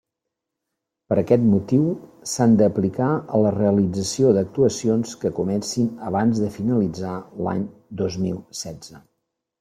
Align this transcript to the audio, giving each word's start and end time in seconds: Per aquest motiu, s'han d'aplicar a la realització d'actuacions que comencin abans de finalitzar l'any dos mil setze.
Per 1.11 1.15
aquest 1.21 1.43
motiu, 1.49 1.83
s'han 2.31 2.55
d'aplicar 2.61 3.09
a 3.17 3.41
la 3.45 3.51
realització 3.57 4.31
d'actuacions 4.37 5.11
que 5.25 5.31
comencin 5.41 5.91
abans 6.07 6.41
de 6.45 6.49
finalitzar 6.55 7.15
l'any 7.49 7.67
dos 8.01 8.17
mil 8.25 8.41
setze. 8.63 9.03